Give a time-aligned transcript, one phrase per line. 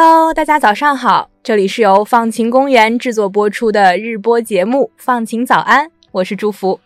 [0.00, 6.78] Hello，大家早上好，这里是由放晴公园制作播出的日播节目《放晴早安》，我是祝福。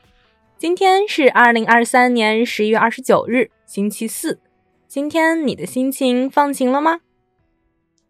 [0.57, 4.41] 今天是二零二三年十一月二十九日，星期四。
[4.89, 7.01] 今天你的心情放晴了吗？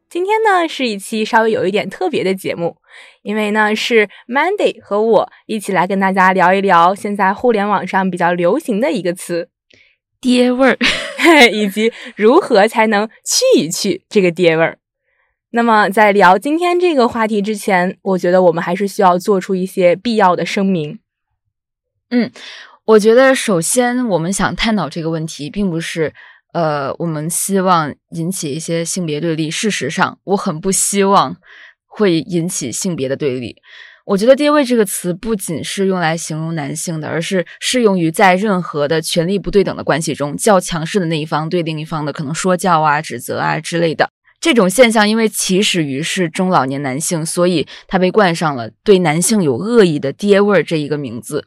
[0.09, 2.77] 今天呢是一期稍微有一点特别的节目，
[3.23, 9.49] 因为呢是 Mandy 和我一起来跟大家聊一聊现在互联网上比较流行的一个词
[10.23, 10.79] “爹味儿
[11.51, 14.79] ”，以及如何才能去一去这个爹味儿。
[15.55, 20.99] 那么在聊今天这个话题之前，我觉得我们还是需要做出一些必要的声明。
[22.09, 22.31] 嗯，
[22.87, 26.15] 我觉得首先我们想探讨这个问题，并不是
[26.55, 29.51] 呃，我们希望引起一些性别对立。
[29.51, 31.37] 事实上，我很不希望
[31.87, 33.57] 会引起性别的对立。
[34.07, 44.11] 我觉得“爹位”这个词不仅是用来形容男性的，而是适用于在任何的权力不对等的关系中，较强势的那一方对另一方的可能说教啊、指责啊之类的。
[44.43, 51.47] 这种现象因为起始于是中老年男性，所以他被冠上了对男性有恶意的“爹味儿”这一个名字。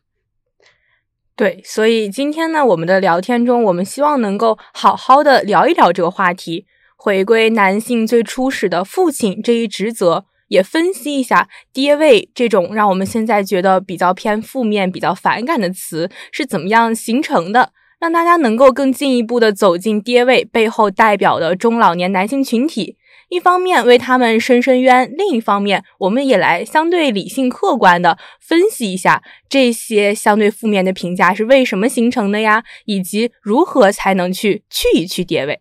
[1.35, 22.97] 对，所以今天呢，我们的聊天中，我们希望能够好好的聊一聊这个话题，回归男性最初始的父亲这一职责，也分析一下“爹位”这种让我们现在觉得比较偏负面、比较反感的词是怎么样形成的，让大家能够更进一步的走进“爹位”背后代表的中老年男性群体。
[23.29, 35.59] 一方面为他们伸伸冤，另一方面，我们也来相对理性客观的分析一下这些相对负面的评价是为什么形成的呀，以及如何才能去去一去跌位。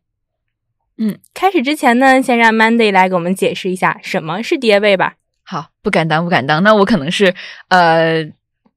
[0.99, 5.15] 嗯，开始之前呢，先让 Mandy 来给我们解释一下什么是跌位吧。
[5.43, 6.63] 好，不敢当，不敢当。
[6.63, 7.35] 那我可能是
[7.69, 8.31] 呃，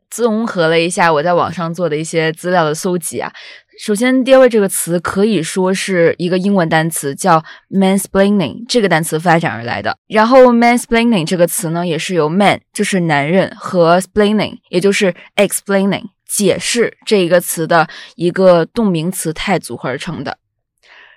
[0.09, 3.31] 综合了一下我在网上做的一些资料的搜集啊。
[3.79, 9.95] 首先，“爹味”这个词可以说是一个英文单词，叫 “mansplaining” 这个单词发展而来的。
[10.07, 20.39] 然后，“mansplaining” 这个词呢，也是由 “man” 就是男人和 “splaining” 也就是 “explaining” 解释这一个词的一个动名词态组合而成的。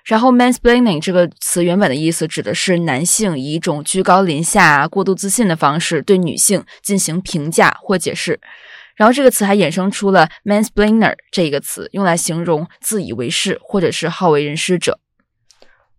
[0.05, 8.39] 然后，“mansplaining” 这个词原本的意思指的是男性以一种居高临下、过度自信的方式对女性进行评价或解释。
[9.01, 14.99] 然后这个词还衍生出了 mansplainer 这一个词，用来形容自以为是或者是好为人师者。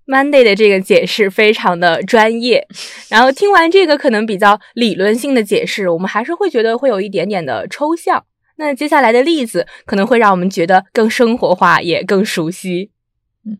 [0.06, 2.64] Monday 的这个解释非常的专业。
[3.10, 8.24] 然后听完这个可能比较理论性的解释，我们还是会觉得会有一点点的抽象。
[8.54, 12.92] 那接下来的例子可能会让我们觉得更生活化，也更熟悉。
[13.44, 13.58] 嗯。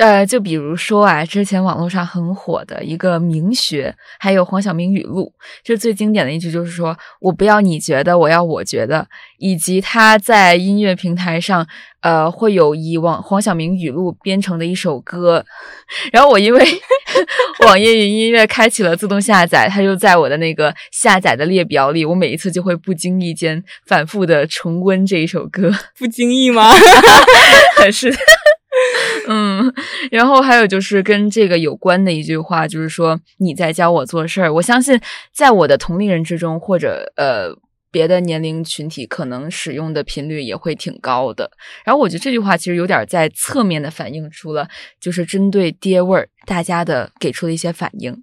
[0.00, 5.32] 呃，就比如说啊，之前网络上很火的一个名学，还有黄晓明语录，
[5.62, 9.06] 就最经典的一句就是说“我不要你觉得，我要我觉得”，
[9.38, 11.66] 以及他在音乐平台上，
[12.00, 15.44] 呃，会有以网黄晓明语录编成的一首歌，
[16.10, 16.64] 然后我因为
[17.66, 26.72] 网易云音乐开启了自动下载，它就在我的那个下载的列表里，我每一次就会不经意间反复的重温这一首歌，不经意吗？
[27.92, 28.10] 是。
[29.28, 29.72] 嗯，
[30.10, 34.52] 然后还有就是跟这个有关的一句话，就是说你在教我做事儿。
[34.54, 35.00] 我相信
[35.32, 37.54] 在我的同龄人之中，或者呃
[37.90, 41.50] 别的年龄群体，可能使用的频率也会挺高的。
[41.84, 44.68] 然后我觉得这句话其实有点在侧面的反映出了，
[45.00, 48.22] 就是针对爹味儿大家的给出的一些反应。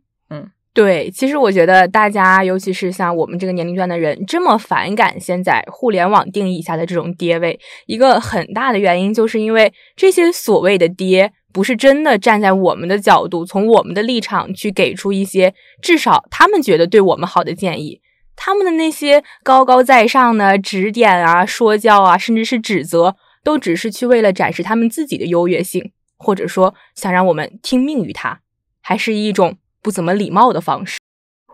[0.80, 18.00] 对，其实我觉得大家，尤其是像我们这个年龄段的人，这么反感现在互联网定义下的这种爹位，一个很大的原因，就是因为这些所谓的爹，不是真的站在我们的角度，从我们的立场去给出一些至少他们觉得对我们好的建议。
[18.38, 28.40] 他们的那些高高在上的指点啊、说教啊，甚至是指责，都只是去为了展示他们自己的优越性，或者说想让我们听命于他，
[28.82, 29.58] 还是一种。
[29.82, 30.98] 不怎么礼貌的方式，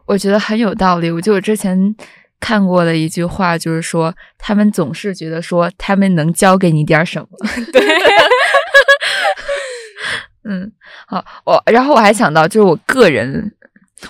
[0.05, 1.11] 我觉得很有道理。
[1.11, 1.95] 我就之前
[2.39, 7.27] 看过的一句话，就是说他们总是觉得说他们能教给你点什么。
[7.71, 7.81] 对，
[10.43, 10.71] 嗯，
[11.07, 13.51] 好，我然后我还想到，就是我个人，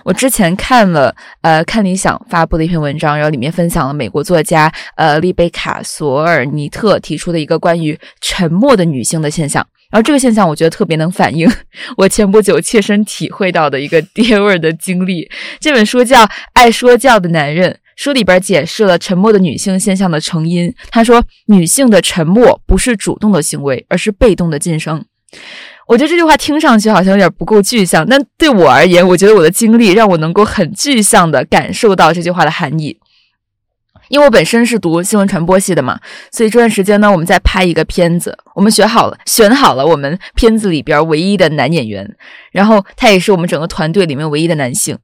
[0.04, 9.66] 我之前看了呃看理想发布的一篇文章，然后里面分享了美国作家呃丽贝卡索尔尼特提出的一个关于沉默的女性的现象。
[9.96, 11.50] 然后这个现象，我觉得特别能反映
[11.96, 15.32] 我前不久切身体会到的一个爹味儿的经历。
[15.58, 20.76] 这本书叫《爱说教的男人》，书里边解释了沉默的女性现象的成因。
[20.92, 25.06] 他说，女性的沉默不是主动的行为，而是被动的晋升。
[25.88, 33.00] 我觉得这句话听上去好像有点不够具象，但对我而言，我觉得我的经历让我能够很具象的感受到这句话的含义。
[34.10, 36.00] 因为我本身是读新闻传播系的嘛，
[36.32, 42.16] 所以这段时间呢，我们在拍一个片子，我们选好了，选好了我们片子里边唯一的男演员，
[42.52, 44.98] 然后他也是我们整个团队里面唯一的男性。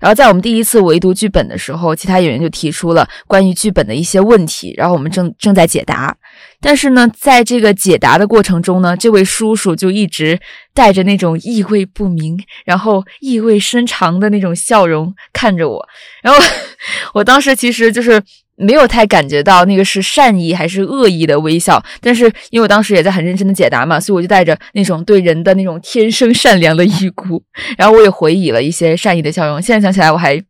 [0.00, 6.14] 然后在我们第一次围读剧本的时候，其他演员就提出了关于剧本的一些问题，然后我们正正在解答。
[6.60, 10.38] 但是呢，在这个解答的过程中呢，这位叔叔就一直
[10.72, 15.84] 带着那种意味不明，然后意味深长的那种笑容看着我。
[16.22, 16.38] 然后
[17.14, 18.22] 我当时其实就是。
[18.58, 27.42] 没有太感觉到那个是善意还是恶意的微笑，但是因为我当时也在很认真的解答嘛，所以我就带着那种对人的那种天生善良的预估，
[27.78, 29.62] 然后我也回以了一些善意的笑容。
[29.62, 30.40] 现在想起来，我还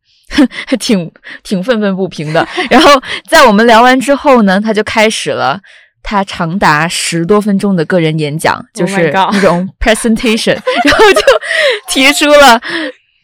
[0.66, 1.10] 还 挺
[1.42, 2.46] 挺愤愤不平的。
[2.70, 5.60] 然后在我们聊完之后呢，他就开始了
[6.02, 11.20] 他长达十多分钟的个人演讲，就是那种 presentation，然后就
[11.88, 12.60] 提出了。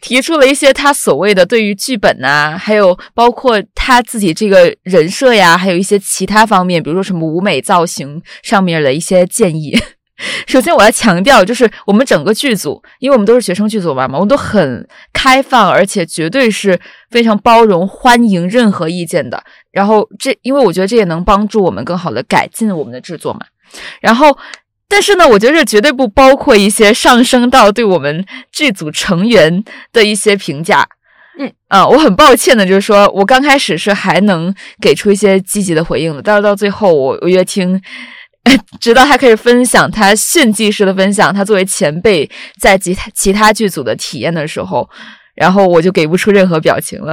[0.04, 9.74] 提出了一些他所谓的对于剧本呐，还有包括他自己这个人设呀，还有一些其他方面，比如说什么舞美造型上面的一些建议。
[10.46, 16.78] 首先，我要强调，就是我们整个剧组，因为我们都是学生剧组嘛，我们都很开放，而且绝对是
[17.10, 19.42] 非常包容、欢迎任何意见的。
[19.72, 23.40] 然后，这因为我觉得这也能帮助我们更好的改进我们的制作嘛。
[24.02, 24.36] 然后。
[24.94, 30.86] 但是呢，我觉得这绝对不包括一些上升到对我们剧组成员的一些评价。
[31.36, 37.82] 嗯啊，我很抱歉的，就是说我刚开始是还能给出一些积极的回应的，但是到最后，我我越听，
[38.80, 42.30] 直到他开始分享他炫技式的分享，他作为前辈
[42.60, 44.88] 在其他其他剧组的体验的时候。
[45.34, 47.12] 然后我就给不出任何表情了，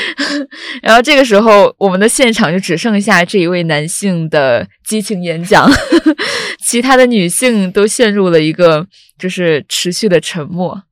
[0.84, 5.66] 然后这个时候我们的现场就只剩下这一位男性的激情演讲，
[6.68, 8.86] 其他的女性都陷入了一个
[9.18, 10.82] 就是持续的沉默。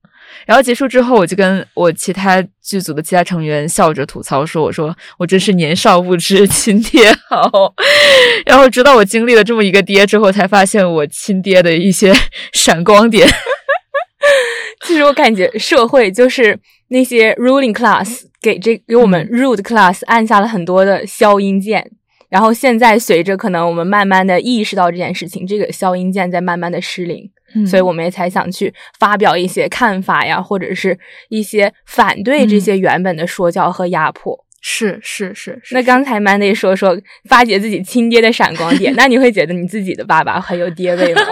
[0.46, 7.74] 然后结束之后，我就跟我其他剧组的其他成员笑着吐槽说：“我说我真是年少不知亲爹好。
[8.46, 12.14] ”然后直到我经历了这么一个爹之后，才发现我亲爹的一些
[12.54, 13.28] 闪光点。
[14.86, 16.58] 其实我感觉社会就是
[16.88, 21.90] 那些 ruling class 给这给我们 rude class 按下了很多的消音键，
[22.36, 27.30] 然后现在随着可能我们慢慢的意识到这件事情，这个消音键在慢慢的失灵，
[27.66, 30.98] 所以我们也才想去发表一些看法呀，或者是
[31.30, 34.38] 一些反对这些原本的说教和压迫。
[34.60, 35.58] 是是是。
[35.70, 36.94] 那刚才 Mandy 说说
[37.26, 41.22] 发掘自己亲爹的闪光点， 那你会觉得你自己的爸爸很有爹味吗？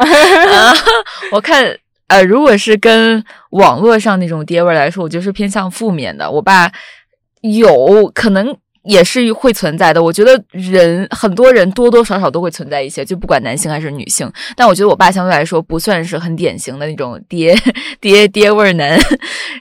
[1.33, 1.77] 我看。
[2.07, 6.31] 呃，如果是跟网络上那种爹味来说，我就是偏向负面的。
[6.31, 6.71] 我爸
[7.41, 8.55] 有可能
[8.85, 10.03] 也是会存在的。
[10.03, 14.31] 我觉得人很多人多多少少都会存在一些，就不管男性还是女性。
[14.57, 17.57] 但我觉得我爸相对来说不算是很典型的那种爹
[18.01, 18.99] 爹爹味儿男。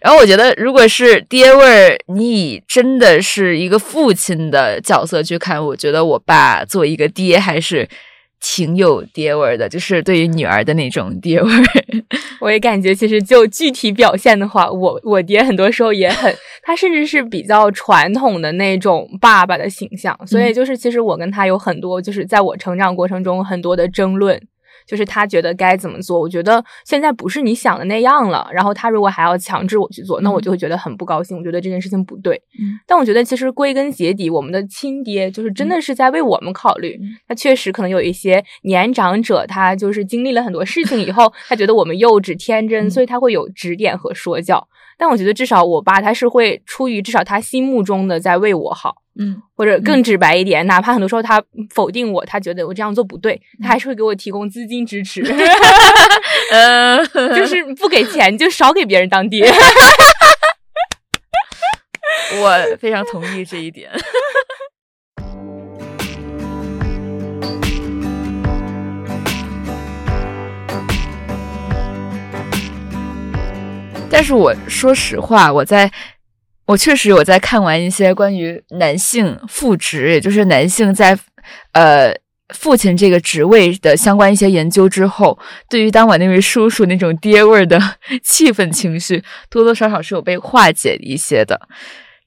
[0.01, 7.87] 然后我觉得，如果是爹味儿，你以真的是一个父亲的角色去看，我觉得我爸作为一个爹还是。
[8.45, 11.63] 挺有爹味儿的，就是对于女儿的那种爹味儿。
[12.41, 20.17] 我也感觉，其实就具体表现的话，我我爹很多时候也很，他甚至是比较传统的那种爸爸的形象。
[20.27, 24.39] 所以就是，其实我跟他有很多，就是在我成长过程中很多的争论。
[24.85, 28.47] 就是他觉得该怎么做，我觉得现在不是你想的那样了。
[28.53, 31.37] 然后他如果还要强制我去做，那我就会觉得很不高兴。
[31.37, 32.41] 我觉得这件事情不对。
[32.87, 36.99] 但我觉得其实归根结底，我们的亲爹就是真的是在为我们考虑。
[37.27, 44.67] 他确实可能有一些年长者，他就是经历了很多事情以后，他觉得我们幼稚天真，所以他会有指点和说教。
[44.97, 49.02] 但我觉得至少我爸他是会出于至少他心目中的在为我好。
[49.19, 55.21] 嗯，或者更直白一点，哪怕很多时候他否定我，他觉得我这样做不对，他还是会给我提供资金支持。
[56.51, 57.05] 呃，
[57.35, 59.47] 就是不给钱就少给别人当爹。
[62.41, 63.91] 我 非常同意这一点。
[74.09, 75.91] 但是我说实话，我在。
[76.73, 81.17] 我确实有在看完一些关于男性父职，也就是男性在
[81.73, 82.11] 呃
[82.49, 85.37] 父亲这个职位的相关一些研究之后，
[85.69, 87.79] 对于当晚那位叔叔那种爹味儿的
[88.25, 91.61] 气愤情绪，多多少少是有被化解一些的。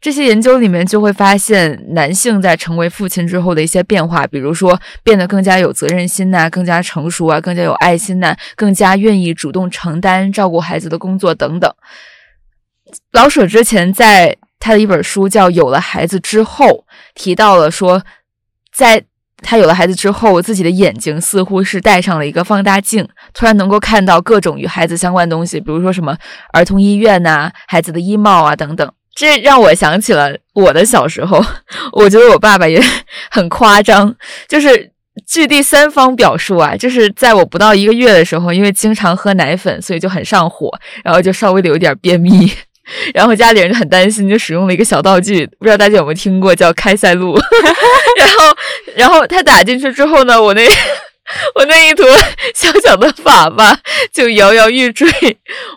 [0.01, 11.75] 这些研究里面就会发现，男性在成为父亲之后的一些变化，比如说变得更加有责任心呐，更加成熟啊，更加有爱心呐，更加愿意主动承担照顾孩子的工作等等。
[13.13, 16.67] 老舍之前在他的一本书叫《有了孩子之后》
[17.15, 18.03] 提到了说，
[18.75, 19.03] 在
[19.43, 26.17] 他有了孩子之后，自己的眼睛似乎是戴上了一个放大镜，突然能够看到各种与孩子相关的东西，比如说什么
[26.53, 28.91] 儿童医院呐、孩子的衣帽啊等等。
[29.15, 31.43] 这让我想起了我的小时候，
[31.93, 32.83] 我觉得我爸爸也
[33.31, 34.15] 很夸张，
[34.47, 34.93] 就是
[35.27, 40.71] 据第三方表述啊，就是在我不到一个月的时候，因为经常喝奶粉，所以就很上火，
[41.03, 42.53] 然后就稍微的有点便秘，
[43.15, 47.35] 然后家里人就很担心，就使用了一个小道具，不知道大家有没有听过，叫开塞露，
[48.19, 48.57] 然后
[48.97, 50.63] 然后他打进去之后呢，我那。
[51.57, 52.07] 我那一坨
[52.55, 53.77] 小小的粑粑
[54.13, 55.09] 就摇摇欲坠，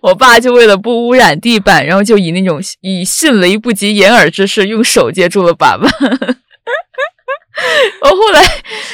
[0.04, 5.90] 我爸就为了不污染地板，然后就以那种以迅雷不及掩耳之势用手接住了粑粑。
[8.02, 8.44] 我后来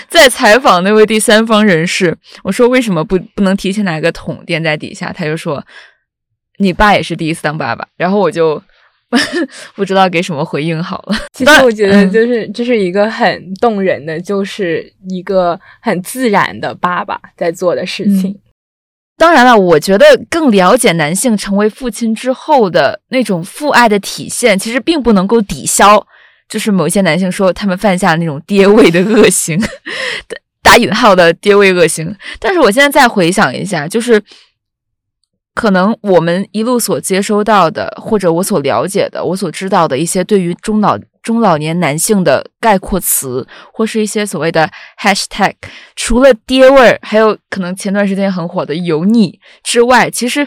[0.07, 5.12] 在采访那位第三方人士，我说为什么不不能提前拿个桶垫在底下？
[5.12, 5.62] 他就说
[6.57, 8.62] 你爸也是第一次当爸爸，然后我就。
[9.75, 11.15] 不知道给什么回应好了。
[11.31, 18.35] 其实我觉得，就是这是一个很动人的，就是一个很自然的爸爸在做的事情。
[19.15, 26.05] 当然了，我觉得更了解男性成为父亲之后的那种父爱的体现，其实并不能够抵消，
[26.50, 29.57] 就是某些男性说他们犯下那种爹味的恶行，
[30.62, 32.13] 打引号的爹味恶行。
[32.39, 34.21] 但是我现在再回想一下，就是。
[35.55, 44.69] 可能我们一路所接收到的，或者我所了解的，我所知道的一些对于中老中老年男性的概括词，或是一些所谓的
[45.01, 45.53] hashtag，
[45.95, 50.45] 除了爹味儿，还有可能前段时间很火的油腻之外，其实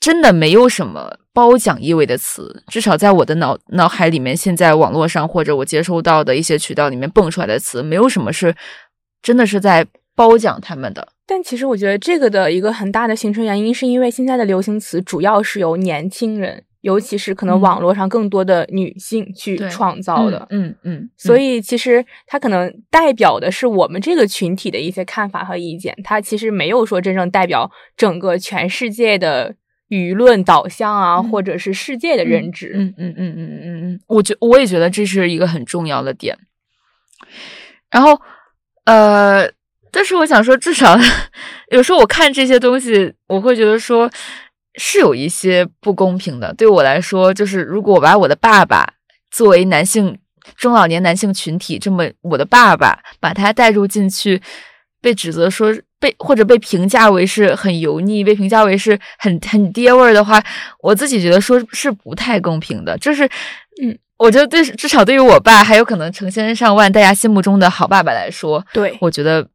[0.00, 2.64] 真的没有什么褒奖意味的词。
[2.66, 8.52] 至少在我的脑脑海里面，现在网络上或者我接收到的一些渠道里面蹦出来的词，没有什么是
[9.22, 9.86] 真的是在
[10.16, 11.13] 褒奖他们的。
[11.26, 20.46] 但其实我觉得这个的一个很大的形成原因，是因为现在的流行词主要是由年轻人，尤其是可能网络上更多的女性去创造的。
[20.50, 29.54] 嗯嗯，所以其实它可能代表的是我们这个群体的一些看法和意见，它其实没有说真正代表整个全世界的
[29.88, 32.74] 舆论导向啊，或者是世界的认知。
[32.74, 36.36] 嗯嗯嗯嗯嗯嗯，我觉我也觉得这是一个很重要的点。
[37.90, 38.20] 然后，
[38.84, 39.50] 呃。
[39.94, 40.98] 但是我想说，至少
[41.70, 44.10] 有时候我看这些东西，我会觉得说
[44.74, 46.52] 是有一些不公平的。
[46.54, 48.84] 对我来说，就是如果我把我的爸爸
[49.30, 50.18] 作为男性
[50.56, 54.42] 中老年男性群体这么我的爸爸，把他带入进去，
[55.00, 60.42] 被指责说被或者被评价为是很油腻，被评价为是很很爹味儿的话，
[60.80, 62.98] 我自己觉得说是不太公平的。
[62.98, 63.24] 就是
[63.80, 69.48] 嗯，我觉得对至少对于我爸，还有可能成千上万大家心目中的好爸爸来说，对我觉得。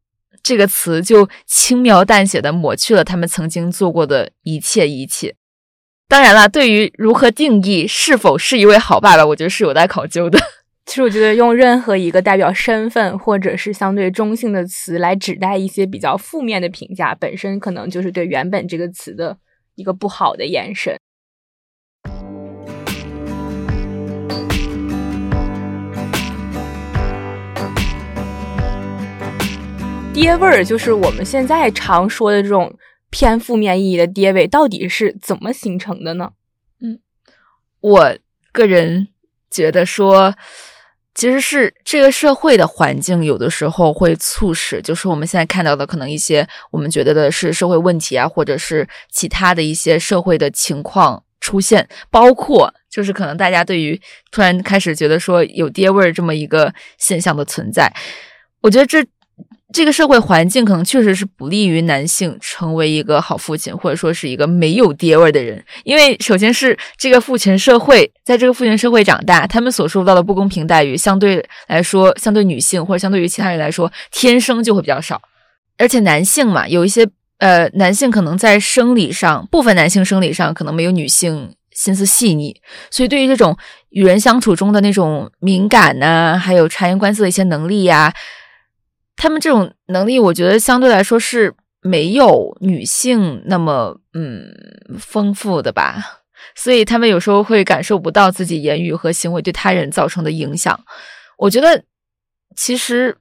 [0.44, 5.36] 这个词就轻描淡写的抹去了他们曾经做过的一切一切。
[6.08, 10.40] 当然了，对于如何定义是否是一位好爸爸，我觉得是有待考究的。
[10.88, 19.38] 其实，我觉得用任何一个代表身份或者是相对中性的词来指代一些比较负面的评价，本身可能就是对原本这个词的
[19.76, 20.98] 一个不好的延伸。
[30.20, 32.78] 爹味儿就是我们现在常说的这种
[33.10, 36.32] 偏负面意义的爹味，到底是怎么形成的呢？
[36.82, 37.00] 嗯，
[37.80, 38.18] 我
[38.52, 39.08] 个人
[39.50, 40.36] 觉得说，
[41.16, 54.00] 其实是这个社会的环境有的时候会促使，就是我们现在看到的可能一些我们觉得的是社会问题啊，或者是其他的一些社会的情况出现，包括就是可能大家对于
[54.32, 57.90] 突然开始觉得说有爹味儿这么一个现象的存在，
[58.60, 59.02] 我觉得这。
[59.72, 65.64] 这个社会环境可能确实是不利于男性成为一个好父亲，或者说是一个没有爹味的人。
[65.84, 75.22] 因为首先是这个父权社会，在这个父权社会长大，他们所受到的不公平待遇，相对来说，相对女性或者相对于其他人来说，天生就会比较少。
[75.78, 77.08] 而且男性嘛，有一些
[77.38, 82.60] 呃，男性可能在生理上，部分男性生理上可能没有女性心思细腻，
[82.90, 83.56] 所以对于这种
[83.92, 88.12] 与人相处中的那种敏感呐，还有察言观色的一些能力呀。
[89.20, 94.52] 他们这种能力，我觉得相对来说是没有女性那么嗯
[94.98, 96.22] 丰富的吧，
[96.56, 100.80] 所以他们有时候会感受不到自己言语和行为对他人造成的影响。
[101.38, 101.84] 我觉得
[102.56, 103.18] 其实。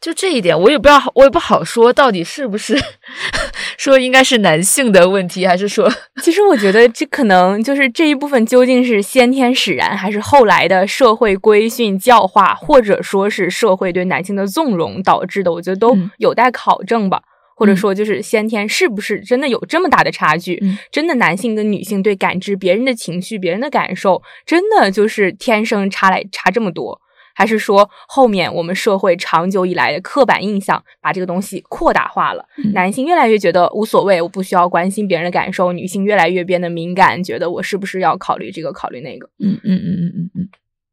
[0.00, 2.76] 就这一点，我也不知道，我也不好说，到底是不是
[3.78, 5.90] 说应该是男性的问题，还是说，
[6.22, 17.22] 其实我觉得这可能就是这一部分究竟是先天使然，还是后来的社会规训教化，或者说是社会对男性的纵容导致的，我觉得都有待考证吧。
[17.58, 20.62] 或者说，就是先天是不是真的有这么大的差距？
[20.92, 27.00] 真的男性跟女性对感知别人的情绪、别人的感受，真的就是天生差来差这么多？
[27.36, 32.44] 还是说后面我们社会长久以来的刻板印象把这个东西扩大化了？
[32.72, 39.28] 男性越来越觉得无所谓，我不需要关心别人的感受；女性越来越变得敏感，觉得我是不是要考虑这个考虑那个？
[39.38, 40.48] 嗯嗯嗯嗯嗯嗯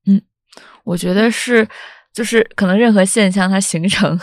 [0.07, 0.21] 嗯，
[0.83, 1.67] 我觉得是。
[2.13, 4.19] 就是可能任何现象它形成，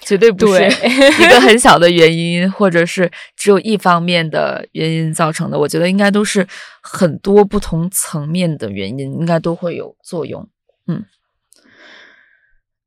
[0.00, 5.58] 绝对不是一个很小的原因，或者是只有一方面的原因造成的。
[5.58, 6.46] 我觉得应该都是
[6.80, 10.48] 很多不同层面的原因，应该都会有作用。
[10.86, 11.04] 嗯，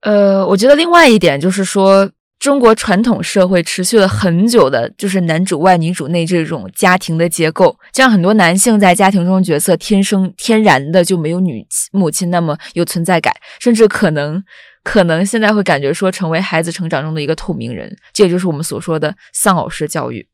[0.02, 2.10] 呃，我觉得另外一点就是说。
[2.40, 14.42] 中国传统社会持续了很久的，就是男主外女主内这种家庭的结构，这样很多男性在家庭中角色天生天然的就没有女母亲那么有存在感，甚至可能
[14.84, 20.28] 可能现在会感觉说成为孩子成长中的一个透明人，这也就是我们所说的丧偶式教育。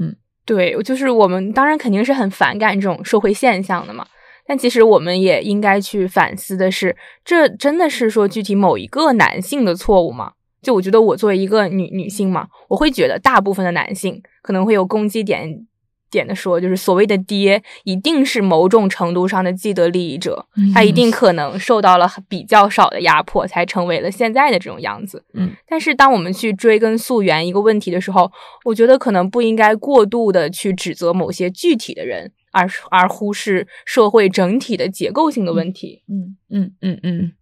[0.00, 0.12] 嗯，
[0.44, 4.04] 对，就是我们当然肯定是很反感这种社会现象的嘛，
[4.46, 10.32] 但其实我们也应该去反思的是，这真的是说具体某一个男性的错误吗？
[10.62, 15.66] 就我觉得，我作为一个女女性嘛，我会觉得大部分的男性可能会有攻击点
[16.10, 25.22] 点的说，就是所谓的爹一定是某种程度上的既得利益者，他一定可能受到了比较少的压迫，才成为了现在的这种样子。
[25.34, 28.32] 嗯，但是当我们去追根溯源一个问题的时候，
[28.64, 36.02] 我觉得可能不应该过度的去指责某些具体的人，而而忽视社会整体的结构性的问题。
[36.08, 37.32] 嗯嗯嗯嗯。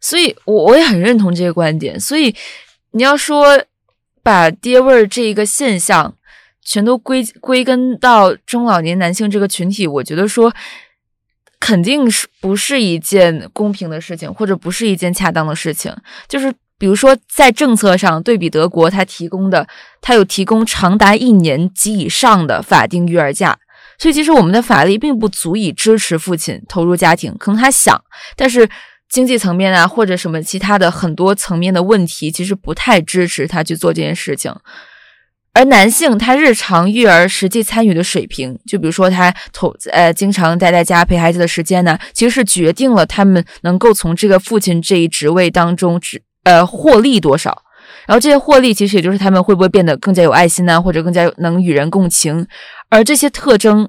[0.00, 1.98] 所以，我我也很认同这个观点。
[1.98, 2.34] 所以，
[2.92, 3.64] 你要说
[4.22, 6.14] 把爹味儿这一个现象
[6.62, 10.54] 全都归归根到中老年男性这个群体，我觉得说
[11.58, 15.94] 肯定是不是一件公平的事情，或者不是一件恰当的事情。
[16.28, 19.66] 就是比如说，在政策上对比德国，它提供的
[20.02, 23.58] 它有提供长达一年及以上的法定育儿假，
[23.98, 27.34] 所以其实我们的法律并不足以支持父亲投入家庭。
[27.38, 28.02] 可能他想，
[28.36, 28.68] 但是。
[29.06, 34.52] 经济层面啊，或者什么其他的很多层面的问题，其实不太支持他去做这件事情。
[35.52, 47.62] 而男性他日常育儿实际参与的水平，就比如说他投呃经常待在家陪孩子的时间呢，其实是决定了他们能够从这个父亲这一职位当中只呃获利多少。
[48.08, 52.44] 然后这些获利其实也就是他们会不会变得更加有爱心呢，或者更加能与人共情。
[52.88, 53.88] 而这些特征。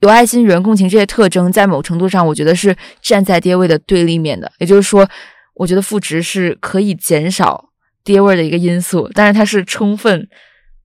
[0.00, 4.50] 有爱心、与人共情这些特征，在某程度上，我觉得是站在爹位的对立面的。
[4.58, 5.06] 也就是说，
[5.54, 7.68] 我觉得赋值是可以减少
[8.02, 10.26] 爹味的一个因素，但是它是充分，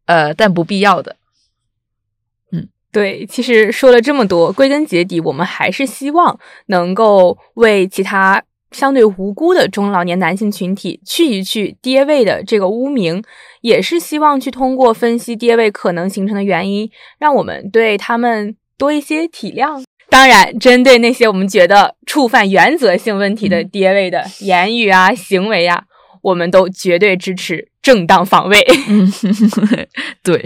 [0.05, 1.15] 呃，但不必要的。
[2.51, 3.25] 嗯，对。
[3.25, 13.23] 其实说了这么多，归根结底，我们还是希望能够为其他相对无辜的中老年男性群体去一去爹位的这个污名，
[13.61, 18.57] 也是希望去通过分析爹位可能形成的原因，让我们对他们。
[18.77, 25.83] 多一些体谅，当然，针对那些我们觉得触犯原则性问题的爹位的言语啊、行为啊，
[26.21, 28.59] 我们都绝对支持正当防卫。
[28.89, 29.09] 嗯，
[30.21, 30.43] 对。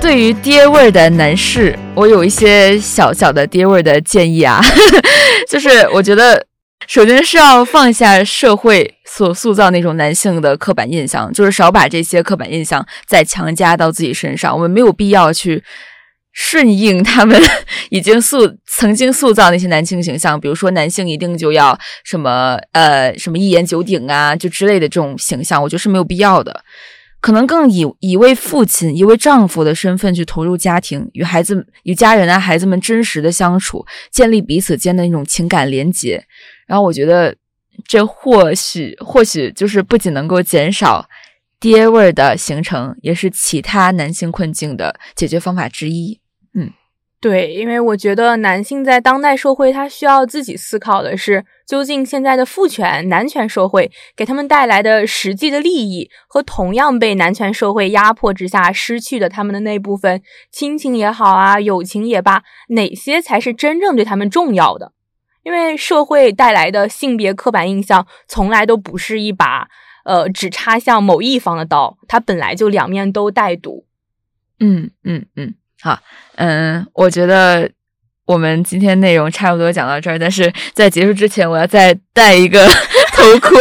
[0.00, 4.60] 对于爹味儿的男士，我有一些小小的爹味儿的建议啊，
[5.46, 6.46] 就是我觉得。
[6.86, 14.54] 首先是要放下社会所塑造那种男性的刻板印象，就是少把这些刻板印象再强加到自己身上。
[14.54, 15.62] 我们没有必要去
[16.32, 17.40] 顺应他们
[17.90, 26.64] 已经塑曾经塑造那些男性形象，比如说男性一定就要什么呃什么一言九鼎啊，就之类的这种形象，我觉得是没有必要的。
[27.20, 36.24] 可能更以一位父亲、一位丈夫的身份去投入家庭，与孩子、与家人啊、孩子们真实的相处，建立彼此间的那种情感连结。
[36.72, 37.36] 然后我觉得，
[37.86, 41.06] 这或许或许就是不仅能够减少
[41.60, 46.18] 爹味儿的形成，也是其他男性困境的解决方法之一。
[46.54, 46.70] 嗯，
[47.20, 64.92] 对，因为我觉得男性在当代社会，他需要自己思考的是，究竟现在的父权男权社会给他们带来的实际的利益，和同样被男权社会压迫之下失去的他们的那部分亲情也好啊，友情也罢，哪些才是真正对他们重要的？
[65.42, 69.68] 因为社会带来的性别刻板印象从来都不是一把
[70.04, 73.84] 呃只插向某一方的刀，它本来就两面都带毒。
[74.60, 75.98] 嗯嗯嗯，好，
[76.36, 77.70] 嗯，我觉得
[78.26, 82.66] 我们今天内容差不多讲到这儿，但是在结束之前，我要再戴一个
[83.12, 83.58] 头盔。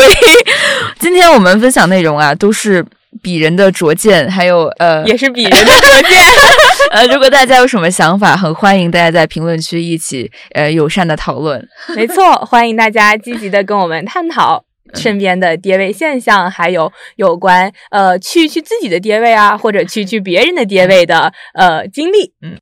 [1.00, 2.86] 今天我们分享内容啊，都是。
[3.22, 6.20] 鄙人的拙见，还有呃， 也是鄙人的拙见。
[6.92, 11.66] 呃，如果大家有什么想法，很欢迎大家在评论区一起呃友善的讨论。
[11.96, 22.34] 没错，欢迎大家积极的跟我们探讨身边的跌位现象，还有有关呃去去自己的跌位啊，或者去去别人的跌位的呃经历。
[22.42, 22.58] 嗯。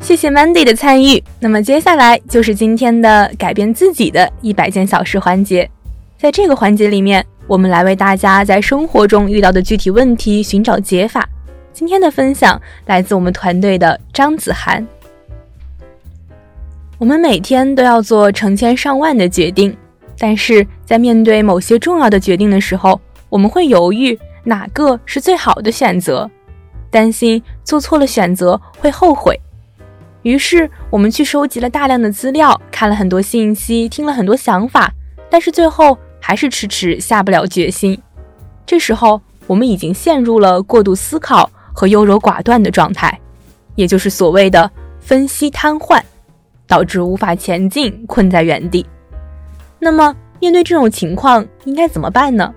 [0.00, 1.22] 谢谢 Mandy 的参与。
[1.40, 5.70] 那么接下来就是今天的改变自己的一百件小事环节。
[6.18, 11.28] 在这个环节里面，我们来为大家在生活中遇到的具体问题寻找解法。
[11.72, 14.86] 今天的分享来自我们团队的张子涵。
[16.98, 19.76] 我们每天都要做成千上万的决定，
[20.18, 26.30] 但是在面对某些重要的决定的时候，我们会犹豫哪个是最好的选择，
[26.90, 29.40] 担心做错了选择会后悔。
[30.22, 34.92] 于是我们去收集了大量的资料，看了很多信息，听了很多想法，
[35.30, 35.96] 但是最后
[36.30, 38.00] 还是迟迟下不了决心。
[38.64, 43.18] 这时候，我们已经陷入了过度思考和优柔寡断的状态，
[43.74, 46.00] 也就是所谓的分析瘫痪。
[46.68, 48.86] 导致无法前进，困在原地。
[49.80, 52.54] 那么，面对这种情况，应该怎么办呢？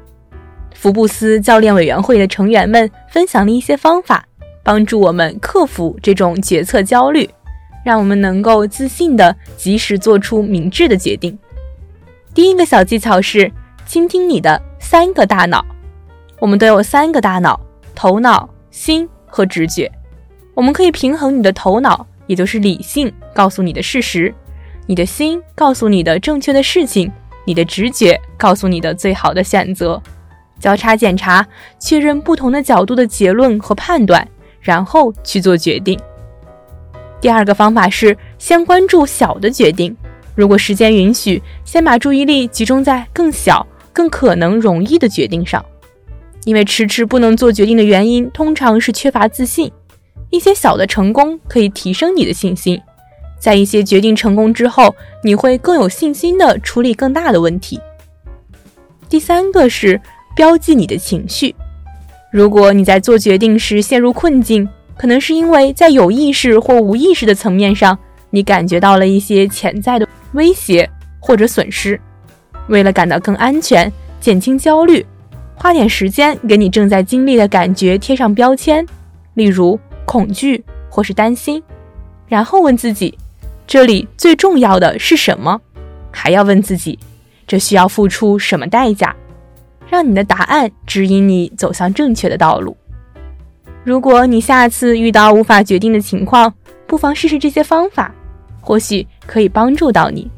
[0.76, 4.24] 福布斯教练委员会的成员们分享了一些方法，
[4.62, 7.28] 帮助我们克服这种决策焦虑，
[7.84, 11.36] 让我们能够自信的及时做出明智的决定。
[12.36, 13.52] 第一个小技巧是
[13.94, 15.64] 倾听你的三个大脑。
[16.40, 17.62] 我们都有三个大脑：
[17.94, 19.92] 头脑、心和直觉。
[20.56, 22.08] 我们可以平衡你的头脑。
[22.26, 24.34] 也就是理性告诉你的事实，
[24.88, 27.12] 你的心告诉你的正确的事情，
[27.46, 30.02] 你的直觉告诉你的最好的选择，
[30.60, 31.46] 交叉检查，
[31.78, 34.28] 确认不同的角度的结论和判断，
[34.60, 36.00] 然后去做决定。
[37.22, 39.96] 第二个方法是先关注小的决定，
[40.34, 45.64] 如果时间允许，先把注意力集中在更小、更可能容易的决定上，
[46.44, 49.72] 因为迟迟不能做决定的原因，通常是缺乏自信。
[50.32, 52.82] 一些小的成功可以提升你的信心，
[53.40, 57.80] 在一些决定成功之后，你会更有信心的处理更大的问题。
[59.08, 60.02] 第三个是
[60.36, 61.54] 标记你的情绪，
[62.32, 67.96] 如果你在做决定时陷入困境，可能是因为在有意识或无意识的层面上，
[68.32, 72.02] 你感觉到了一些潜在的威胁或者损失。
[72.68, 75.06] 为了感到更安全，减轻焦虑，
[75.56, 78.86] 花点时间给你正在经历的感觉贴上标签，
[79.34, 79.80] 例如。
[80.06, 81.64] 恐惧或是担心，
[82.28, 83.18] 然后问自己：
[83.66, 85.60] 这里最重要的是什么？
[86.12, 87.00] 还要问自己：
[87.48, 89.16] 这需要付出什么代价？
[89.90, 92.76] 让你的答案指引你走向正确的道路。
[93.86, 96.54] 如果你下次遇到无法决定的情况，
[96.86, 98.14] 不妨试试这些方法，
[98.60, 100.30] 或许可以帮助到你。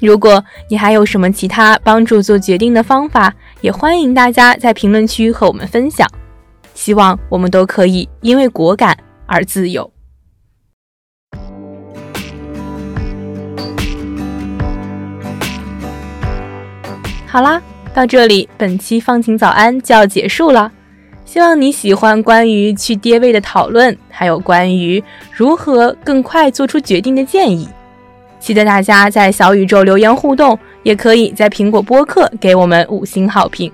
[0.00, 6.08] 如果你还有什么其他帮助做决定的方法，也欢迎大家在评论区和我们分享。
[6.74, 9.90] 希望我们都可以因为果敢而自由。
[17.26, 17.60] 好啦，
[17.92, 20.72] 到这里，本期放晴早安就要结束了。
[21.26, 27.68] 希望你喜欢关于去跌位的讨论，还有关于如何更快做出决定的建议。
[28.40, 33.70] 期待大家在小宇宙留言互动，也可以在苹果播客给我们五星好评。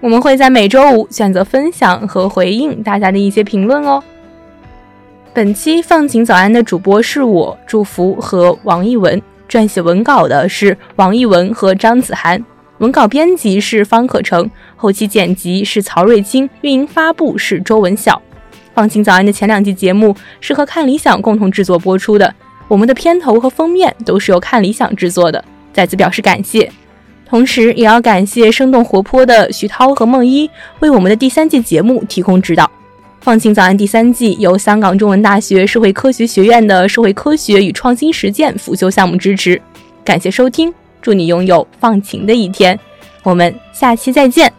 [0.00, 4.04] 我们会在每周五选择分享和回应大家的一些评论哦。
[5.32, 12.44] 本期放晴早安的主播是我祝福和王一文，撰写文稿的是王一文和张子涵，
[12.78, 18.20] 文稿编辑是方可成，后期剪辑是曹瑞清，运营发布是周文晓。
[18.74, 22.34] 放晴早安的前两季节目是和看理想共同制作播出的，
[22.68, 26.70] 我们的片头和封面都是由看理想制作的，再次表示感谢。
[27.28, 30.48] 同时，也要感谢生动活泼的徐涛和梦一
[30.80, 32.70] 为我们的第三季节目提供指导。
[33.20, 39.60] 放晴早安第三季由香港中文大学社会科学学院的社会科学与创新实践辅修项目支持。
[40.04, 42.78] 感谢收听，祝你拥有放晴的一天。
[43.24, 44.52] 我们下期再见。